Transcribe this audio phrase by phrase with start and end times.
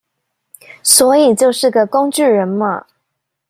[0.81, 2.87] 所以就是個工具人嘛